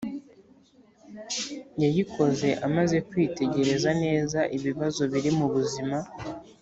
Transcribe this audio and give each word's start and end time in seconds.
yayikoze 1.81 2.49
amaze 2.67 2.97
kwitegereza 3.09 3.89
neza 4.03 4.39
ibibazo 4.57 5.01
biri 5.11 5.31
mu 5.37 5.47
buzima 5.53 5.97